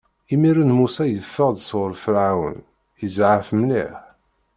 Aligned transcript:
Imiren, 0.33 0.71
Musa 0.77 1.03
yeffeɣ-d 1.07 1.57
sɣur 1.67 1.91
Ferɛun, 2.03 2.57
izɛef 3.05 3.47
mliḥ. 3.59 3.93